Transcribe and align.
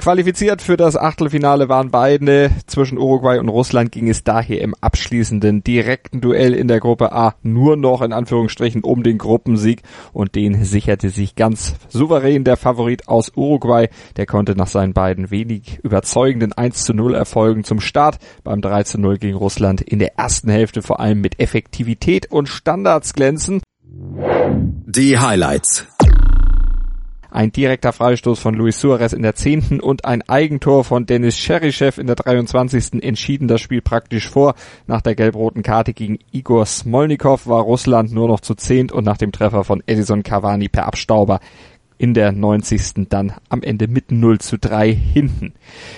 Qualifiziert 0.00 0.62
für 0.62 0.78
das 0.78 0.96
Achtelfinale 0.96 1.68
waren 1.68 1.90
beide. 1.90 2.50
Zwischen 2.66 2.96
Uruguay 2.96 3.38
und 3.38 3.50
Russland 3.50 3.92
ging 3.92 4.08
es 4.08 4.24
daher 4.24 4.62
im 4.62 4.74
abschließenden 4.80 5.62
direkten 5.62 6.22
Duell 6.22 6.54
in 6.54 6.68
der 6.68 6.80
Gruppe 6.80 7.12
A 7.12 7.34
nur 7.42 7.76
noch 7.76 8.00
in 8.00 8.14
Anführungsstrichen 8.14 8.82
um 8.82 9.02
den 9.02 9.18
Gruppensieg 9.18 9.82
und 10.14 10.36
den 10.36 10.64
sicherte 10.64 11.10
sich 11.10 11.36
ganz 11.36 11.74
souverän 11.90 12.44
der 12.44 12.56
Favorit 12.56 13.08
aus 13.08 13.32
Uruguay. 13.36 13.90
Der 14.16 14.24
konnte 14.24 14.56
nach 14.56 14.68
seinen 14.68 14.94
beiden 14.94 15.30
wenig 15.30 15.80
überzeugenden 15.82 16.54
1 16.54 16.82
zu 16.84 16.94
0 16.94 17.14
Erfolgen 17.14 17.64
zum 17.64 17.78
Start 17.78 18.16
beim 18.42 18.62
3 18.62 18.84
zu 18.84 18.98
0 18.98 19.18
gegen 19.18 19.36
Russland 19.36 19.82
in 19.82 19.98
der 19.98 20.18
ersten 20.18 20.48
Hälfte 20.48 20.80
vor 20.80 21.00
allem 21.00 21.20
mit 21.20 21.38
Effektivität 21.38 22.30
und 22.30 22.48
Standards 22.48 23.12
glänzen. 23.12 23.60
Die 23.84 25.18
Highlights. 25.18 25.86
Ein 27.30 27.52
direkter 27.52 27.92
Freistoß 27.92 28.40
von 28.40 28.54
Luis 28.54 28.80
Suarez 28.80 29.12
in 29.12 29.22
der 29.22 29.36
zehnten 29.36 29.78
und 29.80 30.04
ein 30.04 30.28
Eigentor 30.28 30.84
von 30.84 31.06
Dennis 31.06 31.36
Cherischew 31.36 31.92
in 32.00 32.08
der 32.08 32.16
23. 32.16 33.02
entschieden 33.02 33.46
das 33.46 33.60
Spiel 33.60 33.82
praktisch 33.82 34.28
vor. 34.28 34.54
Nach 34.86 35.00
der 35.00 35.14
gelb-roten 35.14 35.62
Karte 35.62 35.94
gegen 35.94 36.18
Igor 36.32 36.66
Smolnikov 36.66 37.46
war 37.46 37.62
Russland 37.62 38.12
nur 38.12 38.26
noch 38.26 38.40
zu 38.40 38.54
zehnt 38.54 38.90
und 38.90 39.04
nach 39.04 39.16
dem 39.16 39.30
Treffer 39.30 39.62
von 39.62 39.82
Edison 39.86 40.24
Cavani 40.24 40.68
per 40.68 40.86
Abstauber 40.86 41.40
in 41.98 42.14
der 42.14 42.32
90. 42.32 43.08
dann 43.10 43.34
am 43.48 43.62
Ende 43.62 43.86
mit 43.86 44.10
0 44.10 44.38
zu 44.38 44.58
3 44.58 44.92
hinten. 44.92 45.52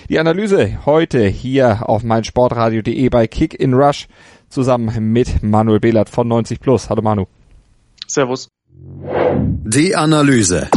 Die 0.09 0.19
Analyse 0.19 0.85
heute 0.85 1.27
hier 1.27 1.89
auf 1.89 2.03
meinsportradio.de 2.03 3.09
bei 3.09 3.27
Kick 3.27 3.55
in 3.59 3.73
Rush 3.73 4.09
zusammen 4.49 5.13
mit 5.13 5.43
Manuel 5.43 5.81
Behlert 5.81 6.11
von 6.11 6.29
90 6.29 6.61
Plus. 6.61 6.91
Hallo 6.91 7.03
Manu. 7.03 7.27
Servus. 8.07 8.49
Die 9.65 9.95
Analyse. 9.95 10.69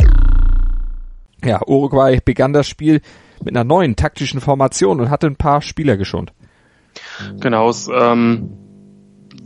Ja, 1.44 1.62
Uruguay 1.66 2.20
begann 2.24 2.54
das 2.54 2.68
Spiel 2.68 3.02
mit 3.44 3.56
einer 3.56 3.64
neuen 3.64 3.96
taktischen 3.96 4.42
Formation 4.42 5.00
und 5.00 5.10
hatte 5.10 5.28
ein 5.28 5.36
paar 5.36 5.62
Spieler 5.62 5.98
geschont. 5.98 6.34
Genau, 7.40 7.70
es 7.70 7.90
ähm, 7.94 8.58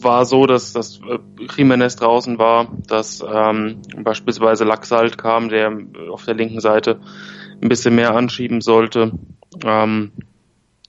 war 0.04 0.26
so, 0.26 0.46
dass, 0.46 0.74
dass 0.74 1.00
äh, 1.00 1.20
Jiménez 1.46 1.98
draußen 1.98 2.38
war, 2.38 2.68
dass 2.88 3.24
ähm, 3.28 3.82
beispielsweise 4.04 4.64
Laxalt 4.64 5.18
kam, 5.18 5.50
der 5.50 5.78
auf 6.12 6.26
der 6.26 6.36
linken 6.36 6.60
Seite 6.60 7.00
ein 7.62 7.70
bisschen 7.70 7.96
mehr 7.96 8.16
anschieben 8.16 8.62
sollte. 8.62 9.12
Ähm, 9.64 10.12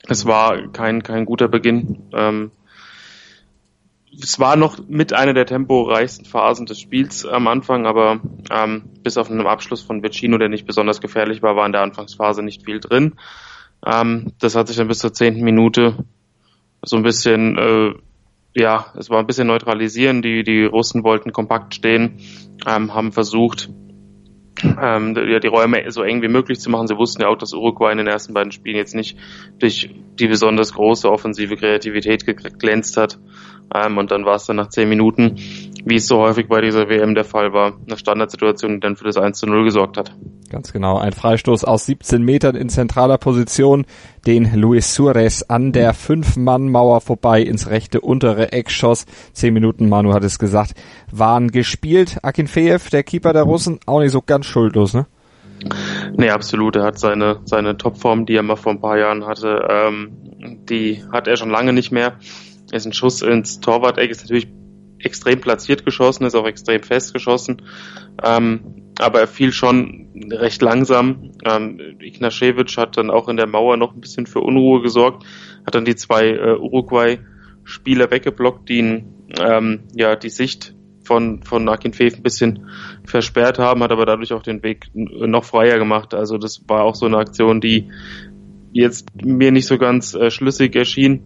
es 0.06 0.26
war 0.26 0.68
kein, 0.68 1.02
kein 1.02 1.24
guter 1.24 1.48
Beginn. 1.48 2.04
Ähm, 2.12 2.52
es 4.12 4.40
war 4.40 4.56
noch 4.56 4.78
mit 4.88 5.12
einer 5.12 5.34
der 5.34 5.46
temporeichsten 5.46 6.24
Phasen 6.24 6.66
des 6.66 6.80
Spiels 6.80 7.24
am 7.24 7.46
Anfang, 7.46 7.86
aber 7.86 8.20
ähm, 8.50 8.82
bis 9.02 9.16
auf 9.16 9.30
einen 9.30 9.46
Abschluss 9.46 9.82
von 9.82 10.02
Vecino, 10.02 10.38
der 10.38 10.48
nicht 10.48 10.66
besonders 10.66 11.00
gefährlich 11.00 11.42
war, 11.42 11.56
war 11.56 11.66
in 11.66 11.72
der 11.72 11.82
Anfangsphase 11.82 12.42
nicht 12.42 12.64
viel 12.64 12.80
drin. 12.80 13.14
Ähm, 13.86 14.32
das 14.40 14.56
hat 14.56 14.68
sich 14.68 14.76
dann 14.76 14.88
bis 14.88 14.98
zur 14.98 15.12
zehnten 15.12 15.42
Minute 15.42 16.04
so 16.82 16.96
ein 16.96 17.02
bisschen, 17.02 17.56
äh, 17.56 17.94
ja, 18.54 18.86
es 18.96 19.10
war 19.10 19.20
ein 19.20 19.26
bisschen 19.26 19.46
neutralisieren. 19.46 20.22
Die, 20.22 20.42
die 20.42 20.64
Russen 20.64 21.04
wollten 21.04 21.32
kompakt 21.32 21.74
stehen, 21.74 22.18
ähm, 22.66 22.92
haben 22.92 23.12
versucht, 23.12 23.70
ähm, 24.62 25.14
ja, 25.16 25.38
die 25.38 25.48
Räume 25.48 25.90
so 25.90 26.02
eng 26.02 26.20
wie 26.22 26.28
möglich 26.28 26.60
zu 26.60 26.68
machen. 26.68 26.88
Sie 26.88 26.96
wussten 26.96 27.22
ja 27.22 27.28
auch, 27.28 27.38
dass 27.38 27.54
Uruguay 27.54 27.92
in 27.92 27.98
den 27.98 28.06
ersten 28.06 28.34
beiden 28.34 28.52
Spielen 28.52 28.76
jetzt 28.76 28.94
nicht 28.94 29.16
durch 29.58 29.90
die 30.18 30.26
besonders 30.26 30.74
große 30.74 31.10
offensive 31.10 31.56
Kreativität 31.56 32.26
geglänzt 32.26 32.96
hat. 32.96 33.18
Ähm, 33.74 33.98
und 33.98 34.10
dann 34.10 34.24
war 34.24 34.36
es 34.36 34.46
dann 34.46 34.56
nach 34.56 34.68
zehn 34.68 34.88
Minuten, 34.88 35.36
wie 35.84 35.96
es 35.96 36.06
so 36.06 36.18
häufig 36.18 36.48
bei 36.48 36.60
dieser 36.60 36.88
WM 36.88 37.14
der 37.14 37.24
Fall 37.24 37.52
war, 37.52 37.74
eine 37.86 37.96
Standardsituation, 37.96 38.74
die 38.74 38.80
dann 38.80 38.96
für 38.96 39.04
das 39.04 39.16
1 39.16 39.38
zu 39.38 39.46
0 39.46 39.64
gesorgt 39.64 39.96
hat. 39.96 40.14
Ganz 40.50 40.72
genau, 40.72 40.98
ein 40.98 41.12
Freistoß 41.12 41.64
aus 41.64 41.86
17 41.86 42.22
Metern 42.22 42.56
in 42.56 42.68
zentraler 42.68 43.18
Position, 43.18 43.86
den 44.26 44.52
Luis 44.54 44.94
Suarez 44.94 45.42
an 45.42 45.72
der 45.72 45.94
Fünf-Mann-Mauer 45.94 47.00
vorbei 47.00 47.40
ins 47.42 47.70
rechte 47.70 48.00
untere 48.00 48.52
Eck 48.52 48.70
schoss. 48.70 49.06
Zehn 49.32 49.54
Minuten, 49.54 49.88
Manu 49.88 50.12
hat 50.12 50.24
es 50.24 50.38
gesagt, 50.38 50.74
waren 51.12 51.52
gespielt. 51.52 52.18
Akinfeev, 52.22 52.90
der 52.90 53.04
Keeper 53.04 53.32
der 53.32 53.44
Russen, 53.44 53.78
auch 53.86 54.00
nicht 54.00 54.12
so 54.12 54.22
ganz 54.22 54.46
schuldlos, 54.46 54.92
ne? 54.92 55.06
Nee, 56.16 56.30
absolut. 56.30 56.76
Er 56.76 56.84
hat 56.84 56.98
seine, 56.98 57.40
seine 57.44 57.76
Topform, 57.76 58.26
die 58.26 58.34
er 58.34 58.42
mal 58.42 58.56
vor 58.56 58.72
ein 58.72 58.80
paar 58.80 58.98
Jahren 58.98 59.26
hatte, 59.26 59.68
ähm, 59.70 60.10
die 60.68 61.02
hat 61.12 61.28
er 61.28 61.36
schon 61.36 61.50
lange 61.50 61.72
nicht 61.72 61.92
mehr 61.92 62.14
ist 62.72 62.86
ein 62.86 62.92
Schuss 62.92 63.22
ins 63.22 63.60
Torwart-Eck, 63.60 64.10
ist 64.10 64.22
natürlich 64.22 64.48
extrem 64.98 65.40
platziert 65.40 65.84
geschossen, 65.84 66.24
ist 66.24 66.34
auch 66.34 66.46
extrem 66.46 66.82
fest 66.82 67.14
geschossen, 67.14 67.62
ähm, 68.22 68.92
aber 68.98 69.20
er 69.20 69.26
fiel 69.26 69.52
schon 69.52 70.08
recht 70.30 70.60
langsam. 70.60 71.32
Ähm, 71.44 71.80
Ignacevic 72.00 72.76
hat 72.76 72.96
dann 72.96 73.10
auch 73.10 73.28
in 73.28 73.36
der 73.36 73.46
Mauer 73.46 73.76
noch 73.76 73.94
ein 73.94 74.00
bisschen 74.00 74.26
für 74.26 74.40
Unruhe 74.40 74.82
gesorgt, 74.82 75.24
hat 75.64 75.74
dann 75.74 75.84
die 75.84 75.96
zwei 75.96 76.28
äh, 76.28 76.56
Uruguay-Spieler 76.56 78.10
weggeblockt, 78.10 78.68
die 78.68 78.78
ihn, 78.78 79.14
ähm, 79.40 79.84
ja 79.94 80.16
die 80.16 80.28
Sicht 80.28 80.74
von, 81.02 81.42
von 81.42 81.68
Akinfeev 81.68 82.16
ein 82.16 82.22
bisschen 82.22 82.68
versperrt 83.04 83.58
haben, 83.58 83.82
hat 83.82 83.90
aber 83.90 84.06
dadurch 84.06 84.32
auch 84.32 84.42
den 84.42 84.62
Weg 84.62 84.90
noch 84.94 85.44
freier 85.44 85.78
gemacht. 85.78 86.14
Also 86.14 86.36
das 86.38 86.62
war 86.68 86.84
auch 86.84 86.94
so 86.94 87.06
eine 87.06 87.16
Aktion, 87.16 87.60
die 87.60 87.90
jetzt 88.72 89.08
mir 89.24 89.50
nicht 89.50 89.66
so 89.66 89.78
ganz 89.78 90.14
äh, 90.14 90.30
schlüssig 90.30 90.76
erschien. 90.76 91.24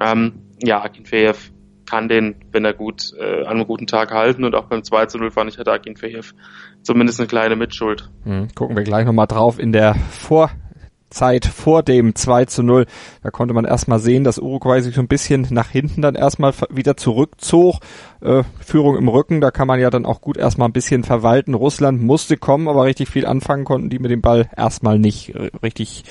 Ähm, 0.00 0.45
ja, 0.62 0.82
Akinfeev 0.82 1.50
kann 1.86 2.08
den, 2.08 2.34
wenn 2.52 2.64
er 2.64 2.74
gut 2.74 3.12
äh, 3.18 3.44
an 3.44 3.56
einem 3.56 3.66
guten 3.66 3.86
Tag 3.86 4.10
halten 4.10 4.44
und 4.44 4.54
auch 4.54 4.66
beim 4.66 4.82
2 4.82 5.06
zu 5.06 5.18
0 5.18 5.30
fand 5.30 5.50
ich, 5.50 5.58
hatte 5.58 5.72
Akinfeev 5.72 6.34
zumindest 6.82 7.20
eine 7.20 7.28
kleine 7.28 7.56
Mitschuld. 7.56 8.10
Hm, 8.24 8.48
gucken 8.54 8.76
wir 8.76 8.82
gleich 8.82 9.06
nochmal 9.06 9.28
drauf 9.28 9.58
in 9.58 9.72
der 9.72 9.94
Vorzeit 9.94 11.46
vor 11.46 11.82
dem 11.82 12.14
2 12.14 12.46
zu 12.46 12.62
0. 12.62 12.86
Da 13.22 13.30
konnte 13.30 13.54
man 13.54 13.64
erstmal 13.64 14.00
sehen, 14.00 14.24
dass 14.24 14.38
Uruguay 14.38 14.80
sich 14.80 14.96
so 14.96 15.00
ein 15.00 15.08
bisschen 15.08 15.46
nach 15.50 15.70
hinten 15.70 16.02
dann 16.02 16.16
erstmal 16.16 16.52
wieder 16.70 16.96
zurückzog. 16.96 17.76
Äh, 18.20 18.42
Führung 18.58 18.96
im 18.96 19.08
Rücken, 19.08 19.40
da 19.40 19.52
kann 19.52 19.68
man 19.68 19.80
ja 19.80 19.90
dann 19.90 20.06
auch 20.06 20.20
gut 20.20 20.36
erstmal 20.36 20.68
ein 20.68 20.72
bisschen 20.72 21.04
verwalten. 21.04 21.54
Russland 21.54 22.02
musste 22.02 22.36
kommen, 22.36 22.68
aber 22.68 22.84
richtig 22.84 23.08
viel 23.08 23.26
anfangen 23.26 23.64
konnten 23.64 23.90
die 23.90 24.00
mit 24.00 24.10
dem 24.10 24.22
Ball 24.22 24.50
erstmal 24.56 24.98
nicht. 24.98 25.34
Richtig 25.62 26.04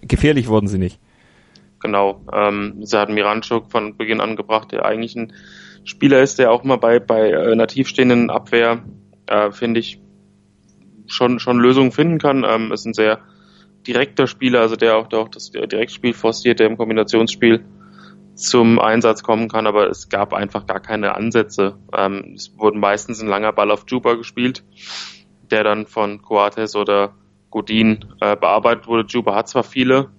gefährlich 0.00 0.48
wurden 0.48 0.68
sie 0.68 0.78
nicht. 0.78 1.00
Genau. 1.80 2.24
Ähm, 2.32 2.84
sie 2.84 2.98
hat 2.98 3.08
Miranchuk 3.08 3.70
von 3.70 3.96
Beginn 3.96 4.20
an 4.20 4.36
gebracht, 4.36 4.72
der 4.72 4.84
eigentlich 4.84 5.16
ein 5.16 5.32
Spieler 5.84 6.22
ist, 6.22 6.38
der 6.38 6.50
auch 6.50 6.64
mal 6.64 6.76
bei, 6.76 6.98
bei 6.98 7.36
einer 7.36 7.66
tiefstehenden 7.66 8.30
Abwehr, 8.30 8.82
äh, 9.26 9.50
finde 9.50 9.80
ich, 9.80 10.00
schon, 11.06 11.38
schon 11.38 11.58
Lösungen 11.58 11.92
finden 11.92 12.18
kann. 12.18 12.44
Ähm, 12.46 12.72
ist 12.72 12.84
ein 12.84 12.94
sehr 12.94 13.20
direkter 13.86 14.26
Spieler, 14.26 14.60
also 14.60 14.76
der 14.76 14.96
auch, 14.96 15.06
der 15.06 15.20
auch 15.20 15.28
das 15.28 15.50
Direktspiel 15.50 16.12
forciert, 16.12 16.60
der 16.60 16.66
im 16.66 16.76
Kombinationsspiel 16.76 17.64
zum 18.34 18.78
Einsatz 18.78 19.22
kommen 19.22 19.48
kann, 19.48 19.66
aber 19.66 19.88
es 19.88 20.08
gab 20.08 20.32
einfach 20.32 20.66
gar 20.66 20.80
keine 20.80 21.14
Ansätze. 21.14 21.78
Ähm, 21.92 22.34
es 22.36 22.56
wurde 22.56 22.78
meistens 22.78 23.20
ein 23.20 23.28
langer 23.28 23.52
Ball 23.52 23.70
auf 23.70 23.84
Juba 23.88 24.14
gespielt, 24.14 24.64
der 25.50 25.64
dann 25.64 25.86
von 25.86 26.22
Coates 26.22 26.76
oder 26.76 27.14
Godin 27.50 28.04
äh, 28.20 28.36
bearbeitet 28.36 28.86
wurde. 28.86 29.06
Juba 29.08 29.34
hat 29.34 29.48
zwar 29.48 29.64
viele 29.64 30.10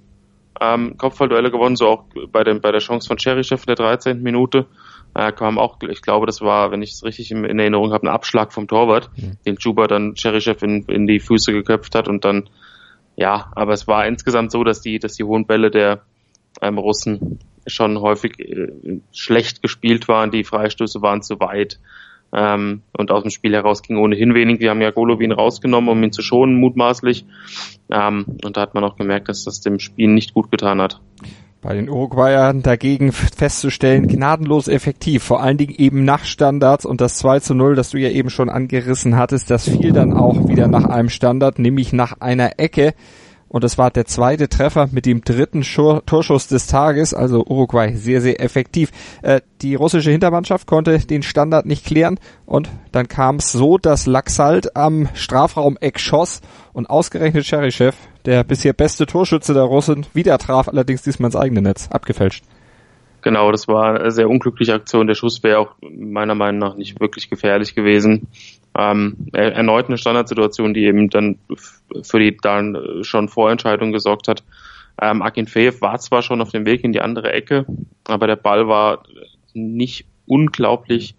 ähm, 0.59 0.97
Kopfballduelle 0.97 1.51
gewonnen, 1.51 1.75
so 1.75 1.87
auch 1.87 2.05
bei, 2.31 2.43
dem, 2.43 2.61
bei 2.61 2.71
der 2.71 2.81
Chance 2.81 3.07
von 3.07 3.17
Cherichev 3.17 3.63
in 3.63 3.67
der 3.67 3.75
13. 3.75 4.21
Minute. 4.21 4.67
Äh, 5.15 5.31
kam 5.31 5.57
auch, 5.57 5.77
ich 5.89 6.01
glaube, 6.01 6.27
das 6.27 6.41
war, 6.41 6.71
wenn 6.71 6.83
ich 6.83 6.91
es 6.91 7.03
richtig 7.03 7.31
in, 7.31 7.43
in 7.43 7.57
Erinnerung 7.57 7.93
habe, 7.93 8.07
ein 8.07 8.13
Abschlag 8.13 8.53
vom 8.53 8.67
Torwart, 8.67 9.09
mhm. 9.17 9.37
den 9.45 9.55
Juba 9.59 9.87
dann 9.87 10.13
Cherichev 10.13 10.63
in, 10.63 10.83
in 10.83 11.07
die 11.07 11.19
Füße 11.19 11.51
geköpft 11.51 11.95
hat 11.95 12.07
und 12.07 12.25
dann, 12.25 12.49
ja, 13.15 13.51
aber 13.55 13.73
es 13.73 13.87
war 13.87 14.05
insgesamt 14.05 14.51
so, 14.51 14.63
dass 14.63 14.81
die, 14.81 14.99
dass 14.99 15.13
die 15.13 15.23
hohen 15.23 15.47
Bälle 15.47 15.71
der 15.71 16.03
ähm, 16.61 16.77
Russen 16.77 17.39
schon 17.65 17.99
häufig 17.99 18.39
äh, 18.39 19.01
schlecht 19.11 19.61
gespielt 19.61 20.07
waren, 20.07 20.31
die 20.31 20.43
Freistöße 20.43 21.01
waren 21.01 21.21
zu 21.21 21.39
weit. 21.39 21.79
Ähm, 22.31 22.81
und 22.97 23.11
aus 23.11 23.23
dem 23.23 23.31
Spiel 23.31 23.53
heraus 23.53 23.81
ging 23.81 23.97
ohnehin 23.97 24.33
wenig. 24.33 24.59
Wir 24.59 24.69
haben 24.69 24.81
ja 24.81 24.91
Golovin 24.91 25.31
rausgenommen, 25.31 25.89
um 25.89 26.03
ihn 26.03 26.11
zu 26.11 26.21
schonen, 26.21 26.55
mutmaßlich. 26.55 27.25
Ähm, 27.89 28.25
und 28.43 28.57
da 28.57 28.61
hat 28.61 28.73
man 28.73 28.83
auch 28.83 28.97
gemerkt, 28.97 29.29
dass 29.29 29.43
das 29.43 29.61
dem 29.61 29.79
Spiel 29.79 30.09
nicht 30.09 30.33
gut 30.33 30.51
getan 30.51 30.81
hat. 30.81 31.01
Bei 31.61 31.73
den 31.73 31.89
Uruguayern 31.89 32.61
dagegen 32.61 33.11
festzustellen, 33.11 34.07
gnadenlos 34.07 34.69
effektiv, 34.69 35.23
vor 35.23 35.43
allen 35.43 35.57
Dingen 35.57 35.75
eben 35.77 36.05
nach 36.05 36.23
Standards 36.23 36.85
und 36.85 37.01
das 37.01 37.17
2 37.17 37.41
zu 37.41 37.53
0, 37.53 37.75
das 37.75 37.89
du 37.89 37.97
ja 37.97 38.09
eben 38.09 38.29
schon 38.29 38.49
angerissen 38.49 39.17
hattest, 39.17 39.51
das 39.51 39.67
fiel 39.67 39.91
dann 39.91 40.13
auch 40.13 40.47
wieder 40.47 40.69
nach 40.69 40.85
einem 40.85 41.09
Standard, 41.09 41.59
nämlich 41.59 41.91
nach 41.91 42.21
einer 42.21 42.59
Ecke 42.59 42.93
und 43.49 43.63
es 43.63 43.77
war 43.77 43.91
der 43.91 44.05
zweite 44.05 44.47
Treffer 44.47 44.87
mit 44.91 45.05
dem 45.05 45.21
dritten 45.21 45.63
Schor 45.63 46.05
Torschuss 46.05 46.47
des 46.47 46.67
Tages, 46.67 47.13
also 47.13 47.45
Uruguay 47.45 47.95
sehr, 47.95 48.21
sehr 48.21 48.41
effektiv. 48.41 48.91
Äh, 49.21 49.41
die 49.61 49.75
russische 49.75 50.11
Hintermannschaft 50.11 50.67
konnte 50.67 50.97
den 50.99 51.23
Standard 51.23 51.65
nicht 51.65 51.85
klären 51.85 52.19
und 52.45 52.69
dann 52.91 53.07
kam 53.07 53.37
es 53.37 53.51
so, 53.51 53.77
dass 53.77 54.05
Laxalt 54.05 54.75
am 54.75 55.09
Strafraum 55.13 55.77
Eck 55.81 55.99
schoss 55.99 56.41
und 56.73 56.89
ausgerechnet 56.89 57.45
Cherischew, 57.45 57.91
der 58.25 58.43
bisher 58.43 58.73
beste 58.73 59.05
Torschütze 59.05 59.53
der 59.53 59.63
Russen, 59.63 60.05
wieder 60.13 60.37
traf, 60.37 60.67
allerdings 60.67 61.01
diesmal 61.01 61.27
ins 61.27 61.35
eigene 61.35 61.61
Netz, 61.61 61.89
abgefälscht. 61.91 62.43
Genau, 63.21 63.51
das 63.51 63.67
war 63.67 63.99
eine 63.99 64.11
sehr 64.11 64.29
unglückliche 64.29 64.73
Aktion. 64.73 65.07
Der 65.07 65.15
Schuss 65.15 65.43
wäre 65.43 65.59
auch 65.59 65.75
meiner 65.81 66.35
Meinung 66.35 66.59
nach 66.59 66.75
nicht 66.75 67.01
wirklich 67.01 67.29
gefährlich 67.29 67.75
gewesen. 67.75 68.27
Ähm, 68.77 69.27
erneut 69.33 69.87
eine 69.87 69.97
Standardsituation, 69.97 70.73
die 70.73 70.85
eben 70.85 71.09
dann 71.09 71.39
für 72.03 72.19
die 72.19 72.37
dann 72.37 73.03
schon 73.03 73.27
Vorentscheidung 73.27 73.91
gesorgt 73.91 74.27
hat. 74.27 74.43
Ähm, 75.01 75.21
Akinfeev 75.21 75.81
war 75.81 75.97
zwar 75.99 76.21
schon 76.21 76.41
auf 76.41 76.51
dem 76.51 76.65
Weg 76.65 76.83
in 76.83 76.91
die 76.91 77.01
andere 77.01 77.31
Ecke, 77.31 77.65
aber 78.05 78.27
der 78.27 78.35
Ball 78.35 78.67
war 78.67 79.03
nicht 79.53 80.05
unglaublich 80.25 81.15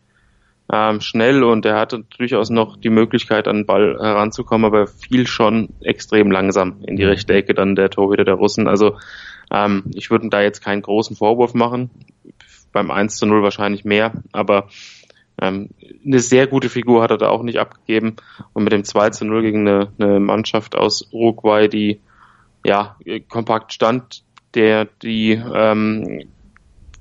ähm, 0.72 1.00
schnell 1.00 1.42
und 1.42 1.64
er 1.66 1.78
hatte 1.78 2.04
durchaus 2.16 2.50
noch 2.50 2.76
die 2.76 2.90
Möglichkeit, 2.90 3.48
an 3.48 3.56
den 3.56 3.66
Ball 3.66 3.96
heranzukommen, 3.98 4.66
aber 4.66 4.86
fiel 4.86 5.26
schon 5.26 5.70
extrem 5.80 6.30
langsam 6.30 6.82
in 6.86 6.96
die 6.96 7.04
rechte 7.04 7.32
Ecke 7.32 7.54
dann 7.54 7.74
der 7.74 7.90
Torhüter 7.90 8.24
der 8.24 8.34
Russen. 8.34 8.68
Also 8.68 8.96
ähm, 9.50 9.84
ich 9.94 10.10
würde 10.10 10.28
da 10.28 10.40
jetzt 10.40 10.62
keinen 10.62 10.82
großen 10.82 11.16
Vorwurf 11.16 11.54
machen. 11.54 11.90
Beim 12.72 12.92
1 12.92 13.16
zu 13.16 13.26
0 13.26 13.42
wahrscheinlich 13.42 13.84
mehr, 13.84 14.12
aber 14.30 14.68
ähm, 15.40 15.70
eine 16.04 16.18
sehr 16.20 16.46
gute 16.46 16.68
Figur 16.68 17.02
hat 17.02 17.10
er 17.10 17.18
da 17.18 17.28
auch 17.28 17.42
nicht 17.42 17.58
abgegeben. 17.58 18.16
Und 18.52 18.64
mit 18.64 18.72
dem 18.72 18.84
2 18.84 19.10
zu 19.10 19.24
0 19.24 19.42
gegen 19.42 19.66
eine, 19.66 19.92
eine 19.98 20.20
Mannschaft 20.20 20.76
aus 20.76 21.08
Uruguay, 21.12 21.68
die 21.68 22.00
ja 22.64 22.96
kompakt 23.28 23.72
stand, 23.72 24.22
der 24.54 24.86
die 25.02 25.32
ähm, 25.32 26.28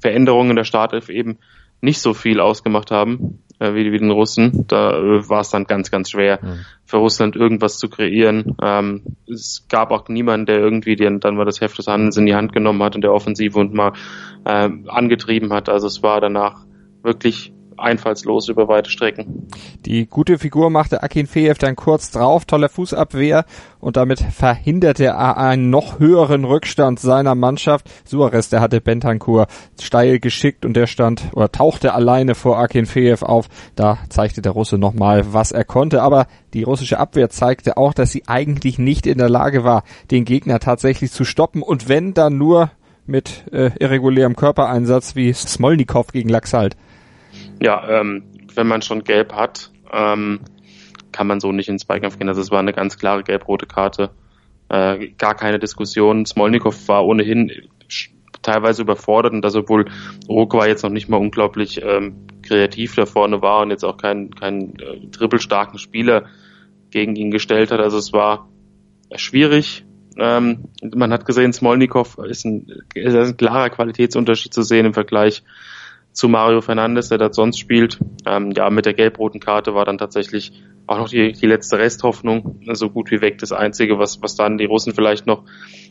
Veränderungen 0.01 0.51
in 0.51 0.56
der 0.56 0.63
Startelf 0.63 1.09
eben 1.09 1.38
nicht 1.81 2.01
so 2.01 2.13
viel 2.13 2.39
ausgemacht 2.39 2.91
haben 2.91 3.39
äh, 3.59 3.74
wie, 3.74 3.91
wie 3.91 3.97
den 3.97 4.12
Russen. 4.12 4.65
Da 4.68 4.92
äh, 4.92 5.30
war 5.30 5.42
es 5.42 5.50
dann 5.50 5.65
ganz, 5.65 5.92
ganz 5.92 6.09
schwer 6.09 6.39
mhm. 6.42 6.65
für 6.85 6.97
Russland 6.97 7.35
irgendwas 7.35 7.77
zu 7.77 7.89
kreieren. 7.89 8.56
Ähm, 8.62 9.03
es 9.30 9.65
gab 9.69 9.92
auch 9.92 10.07
niemanden, 10.07 10.45
der 10.45 10.59
irgendwie 10.59 10.95
den, 10.95 11.19
dann 11.19 11.35
mal 11.35 11.45
das 11.45 11.62
Heft 11.62 11.77
des 11.77 11.88
Handelns 11.88 12.18
in 12.18 12.25
die 12.25 12.35
Hand 12.35 12.53
genommen 12.53 12.81
hat 12.83 12.95
in 12.95 13.01
der 13.01 13.13
Offensive 13.13 13.59
und 13.59 13.74
mal 13.74 13.94
äh, 14.45 14.69
angetrieben 14.88 15.53
hat. 15.53 15.69
Also 15.69 15.88
es 15.88 16.01
war 16.03 16.21
danach 16.21 16.65
wirklich 17.03 17.53
einfallslos 17.81 18.49
über 18.49 18.67
weite 18.67 18.89
Strecken. 18.89 19.47
Die 19.85 20.05
gute 20.05 20.37
Figur 20.37 20.69
machte 20.69 21.03
Akin 21.03 21.27
Feev 21.27 21.57
dann 21.57 21.75
kurz 21.75 22.11
drauf, 22.11 22.45
toller 22.45 22.69
Fußabwehr 22.69 23.45
und 23.79 23.97
damit 23.97 24.19
verhinderte 24.19 25.05
er 25.05 25.37
einen 25.37 25.69
noch 25.69 25.99
höheren 25.99 26.45
Rückstand 26.45 26.99
seiner 26.99 27.35
Mannschaft. 27.35 27.89
Suarez, 28.05 28.49
der 28.49 28.61
hatte 28.61 28.81
Bentancur 28.81 29.47
steil 29.79 30.19
geschickt 30.19 30.65
und 30.65 30.73
der 30.73 30.87
stand 30.87 31.23
oder 31.33 31.51
tauchte 31.51 31.93
alleine 31.93 32.35
vor 32.35 32.57
Akin 32.57 32.85
Feev 32.85 33.23
auf. 33.23 33.47
Da 33.75 33.99
zeigte 34.09 34.41
der 34.41 34.51
Russe 34.51 34.77
nochmal, 34.77 35.33
was 35.33 35.51
er 35.51 35.63
konnte, 35.63 36.01
aber 36.01 36.27
die 36.53 36.63
russische 36.63 36.99
Abwehr 36.99 37.29
zeigte 37.29 37.77
auch, 37.77 37.93
dass 37.93 38.11
sie 38.11 38.27
eigentlich 38.27 38.79
nicht 38.79 39.07
in 39.07 39.17
der 39.17 39.29
Lage 39.29 39.63
war, 39.63 39.83
den 40.11 40.25
Gegner 40.25 40.59
tatsächlich 40.59 41.11
zu 41.11 41.23
stoppen 41.23 41.61
und 41.61 41.87
wenn 41.87 42.13
dann 42.13 42.37
nur 42.37 42.71
mit 43.09 43.45
äh, 43.51 43.71
irregulärem 43.79 44.35
Körpereinsatz 44.35 45.15
wie 45.15 45.33
Smolnikov 45.33 46.11
gegen 46.11 46.29
Laxalt. 46.29 46.77
Ja, 47.61 48.01
ähm, 48.01 48.23
wenn 48.56 48.67
man 48.67 48.81
schon 48.81 49.03
gelb 49.03 49.33
hat, 49.33 49.71
ähm, 49.91 50.39
kann 51.11 51.27
man 51.27 51.39
so 51.39 51.51
nicht 51.51 51.69
ins 51.69 51.85
Zweikampf 51.85 52.17
gehen. 52.17 52.29
Also 52.29 52.41
es 52.41 52.51
war 52.51 52.59
eine 52.59 52.73
ganz 52.73 52.97
klare 52.97 53.23
gelb-rote 53.23 53.65
Karte. 53.65 54.11
Äh, 54.69 55.09
gar 55.17 55.35
keine 55.35 55.59
Diskussion. 55.59 56.25
Smolnikov 56.25 56.88
war 56.88 57.06
ohnehin 57.06 57.51
teilweise 58.41 58.83
überfordert 58.83 59.33
und 59.33 59.41
das, 59.41 59.56
obwohl 59.56 59.85
Uruguay 60.27 60.67
jetzt 60.67 60.83
noch 60.83 60.91
nicht 60.91 61.09
mal 61.09 61.17
unglaublich 61.17 61.81
ähm, 61.83 62.27
kreativ 62.41 62.95
da 62.95 63.06
vorne 63.06 63.41
war 63.41 63.61
und 63.61 63.71
jetzt 63.71 63.83
auch 63.83 63.97
keinen 63.97 64.33
kein, 64.33 64.75
äh, 64.79 65.07
dribbelstarken 65.07 65.79
Spieler 65.79 66.25
gegen 66.91 67.15
ihn 67.15 67.31
gestellt 67.31 67.71
hat. 67.71 67.79
Also 67.79 67.97
es 67.97 68.13
war 68.13 68.50
schwierig. 69.15 69.85
Ähm, 70.17 70.69
man 70.95 71.11
hat 71.11 71.25
gesehen, 71.25 71.53
Smolnikov 71.53 72.17
ist 72.17 72.45
ein, 72.45 72.67
ist 72.94 73.15
ein 73.15 73.38
klarer 73.38 73.69
Qualitätsunterschied 73.69 74.53
zu 74.53 74.63
sehen 74.63 74.85
im 74.85 74.94
Vergleich 74.94 75.44
zu 76.11 76.27
Mario 76.27 76.61
Fernandes, 76.61 77.09
der 77.09 77.17
dort 77.17 77.35
sonst 77.35 77.59
spielt. 77.59 78.00
Ähm, 78.25 78.51
ja, 78.56 78.69
mit 78.69 78.85
der 78.85 78.94
gelb-roten 78.94 79.39
Karte 79.39 79.73
war 79.73 79.85
dann 79.85 79.97
tatsächlich 79.97 80.51
auch 80.88 80.97
noch 80.97 81.09
die, 81.09 81.33
die 81.33 81.45
letzte 81.45 81.77
Resthoffnung 81.77 82.61
so 82.73 82.89
gut 82.89 83.11
wie 83.11 83.21
weg. 83.21 83.38
Das 83.38 83.51
Einzige, 83.51 84.00
was, 84.00 84.21
was 84.21 84.35
dann 84.35 84.57
die 84.57 84.65
Russen 84.65 84.94
vielleicht 84.94 85.27
noch 85.27 85.44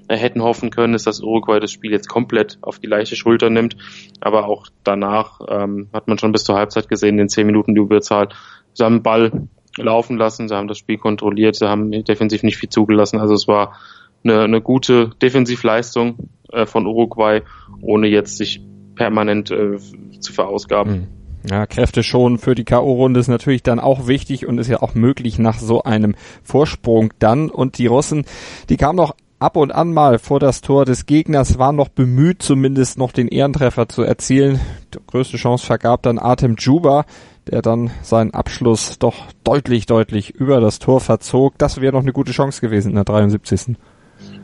äh, 0.08 0.16
hätten 0.16 0.42
hoffen 0.42 0.70
können, 0.70 0.94
ist, 0.94 1.06
dass 1.06 1.20
Uruguay 1.20 1.60
das 1.60 1.70
Spiel 1.70 1.92
jetzt 1.92 2.08
komplett 2.08 2.58
auf 2.62 2.78
die 2.80 2.88
leichte 2.88 3.14
Schulter 3.14 3.48
nimmt. 3.48 3.76
Aber 4.20 4.46
auch 4.46 4.66
danach 4.82 5.40
ähm, 5.48 5.88
hat 5.92 6.08
man 6.08 6.18
schon 6.18 6.32
bis 6.32 6.44
zur 6.44 6.56
Halbzeit 6.56 6.88
gesehen, 6.88 7.18
in 7.18 7.28
zehn 7.28 7.46
Minuten 7.46 7.74
die 7.74 7.80
Überzahl. 7.80 8.28
Sie 8.74 8.84
haben 8.84 8.96
den 8.96 9.02
Ball 9.02 9.48
laufen 9.76 10.16
lassen, 10.16 10.48
sie 10.48 10.56
haben 10.56 10.68
das 10.68 10.78
Spiel 10.78 10.98
kontrolliert, 10.98 11.54
sie 11.54 11.68
haben 11.68 11.90
defensiv 11.92 12.42
nicht 12.42 12.56
viel 12.56 12.68
zugelassen. 12.68 13.20
Also 13.20 13.34
es 13.34 13.46
war 13.46 13.78
eine, 14.24 14.42
eine 14.42 14.60
gute 14.60 15.10
Defensivleistung 15.22 16.30
äh, 16.52 16.66
von 16.66 16.86
Uruguay, 16.86 17.42
ohne 17.80 18.08
jetzt 18.08 18.36
sich 18.36 18.60
permanent 18.98 19.50
äh, 19.50 19.78
zu 20.20 20.32
verausgaben. 20.32 20.92
Hm. 20.92 21.06
Ja, 21.48 21.66
Kräfte 21.66 22.02
schon 22.02 22.36
für 22.38 22.54
die 22.54 22.64
K.O.-Runde 22.64 23.20
ist 23.20 23.28
natürlich 23.28 23.62
dann 23.62 23.78
auch 23.78 24.06
wichtig 24.08 24.46
und 24.46 24.58
ist 24.58 24.68
ja 24.68 24.82
auch 24.82 24.94
möglich 24.94 25.38
nach 25.38 25.58
so 25.58 25.82
einem 25.84 26.14
Vorsprung 26.42 27.14
dann. 27.20 27.48
Und 27.48 27.78
die 27.78 27.86
Russen, 27.86 28.24
die 28.68 28.76
kamen 28.76 28.96
noch 28.96 29.14
ab 29.38 29.56
und 29.56 29.72
an 29.72 29.94
mal 29.94 30.18
vor 30.18 30.40
das 30.40 30.60
Tor 30.60 30.84
des 30.84 31.06
Gegners, 31.06 31.58
waren 31.58 31.76
noch 31.76 31.88
bemüht, 31.88 32.42
zumindest 32.42 32.98
noch 32.98 33.12
den 33.12 33.28
Ehrentreffer 33.28 33.88
zu 33.88 34.02
erzielen. 34.02 34.60
Die 34.92 34.98
größte 35.06 35.36
Chance 35.36 35.64
vergab 35.64 36.02
dann 36.02 36.18
Artem 36.18 36.56
Juba, 36.58 37.06
der 37.46 37.62
dann 37.62 37.92
seinen 38.02 38.34
Abschluss 38.34 38.98
doch 38.98 39.14
deutlich, 39.44 39.86
deutlich 39.86 40.34
über 40.34 40.60
das 40.60 40.80
Tor 40.80 41.00
verzog. 41.00 41.54
Das 41.56 41.80
wäre 41.80 41.92
noch 41.92 42.02
eine 42.02 42.12
gute 42.12 42.32
Chance 42.32 42.60
gewesen 42.60 42.90
in 42.90 42.96
der 42.96 43.04
73. 43.04 43.76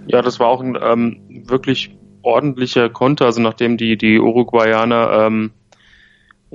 Ja, 0.07 0.23
das 0.23 0.39
war 0.39 0.47
auch 0.47 0.63
ein 0.63 0.79
ähm, 0.81 1.45
wirklich 1.47 1.97
ordentlicher 2.25 2.89
Konter, 2.89 3.27
also 3.27 3.41
nachdem 3.41 3.77
die, 3.77 3.97
die 3.97 4.19
Uruguayaner 4.19 5.27
ähm, 5.27 5.53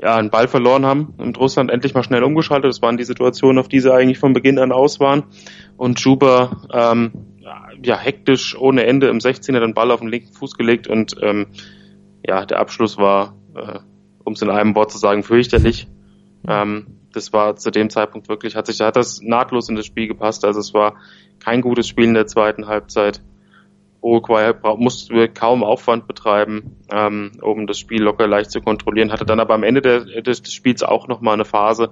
ja, 0.02 0.16
einen 0.16 0.30
Ball 0.30 0.48
verloren 0.48 0.86
haben 0.86 1.14
und 1.18 1.38
Russland 1.40 1.72
endlich 1.72 1.94
mal 1.94 2.04
schnell 2.04 2.24
umgeschaltet. 2.24 2.70
Das 2.70 2.82
waren 2.82 2.98
die 2.98 3.04
Situationen, 3.04 3.60
auf 3.60 3.68
die 3.68 3.80
sie 3.80 3.94
eigentlich 3.94 4.20
von 4.20 4.34
Beginn 4.34 4.60
an 4.60 4.72
aus 4.72 5.00
waren. 5.00 5.24
Und 5.78 6.00
Juba 6.00 6.64
ähm, 6.74 7.12
ja, 7.84 7.98
hektisch 7.98 8.58
ohne 8.58 8.86
Ende 8.86 9.08
im 9.08 9.20
16er 9.20 9.60
den 9.60 9.74
Ball 9.74 9.92
auf 9.92 10.00
den 10.00 10.10
linken 10.10 10.34
Fuß 10.34 10.56
gelegt 10.56 10.88
und 10.88 11.16
ähm, 11.22 11.48
ja, 12.26 12.46
der 12.46 12.60
Abschluss 12.60 12.98
war, 12.98 13.36
äh, 13.56 13.80
um 14.24 14.34
es 14.34 14.42
in 14.42 14.50
einem 14.50 14.76
Wort 14.76 14.92
zu 14.92 14.98
sagen, 14.98 15.24
fürchterlich. 15.24 15.88
Ähm, 16.48 17.00
das 17.14 17.34
war 17.34 17.56
zu 17.56 17.72
dem 17.72 17.90
Zeitpunkt 17.90 18.30
wirklich, 18.30 18.56
hat 18.56 18.68
sich, 18.68 18.80
hat 18.82 18.96
das 18.96 19.22
nahtlos 19.22 19.70
in 19.70 19.76
das 19.76 19.86
Spiel 19.86 20.08
gepasst. 20.08 20.46
Also 20.46 20.60
es 20.60 20.74
war 20.74 20.96
kein 21.40 21.62
gutes 21.62 21.88
Spiel 21.88 22.06
in 22.06 22.14
der 22.14 22.28
zweiten 22.28 22.68
Halbzeit. 22.68 23.22
Uruguay 24.02 24.54
musste 24.78 25.28
kaum 25.28 25.64
Aufwand 25.64 26.08
betreiben, 26.08 26.78
ähm, 26.92 27.32
um 27.42 27.68
das 27.68 27.80
Spiel 27.80 28.02
locker 28.02 28.28
leicht 28.28 28.52
zu 28.52 28.62
kontrollieren, 28.62 29.12
hatte 29.12 29.26
dann 29.26 29.40
aber 29.40 29.54
am 29.54 29.64
Ende 29.64 29.82
der, 29.82 30.22
des, 30.22 30.42
des 30.42 30.54
Spiels 30.54 30.84
auch 30.84 31.08
nochmal 31.08 31.34
eine 31.34 31.46
Phase, 31.46 31.92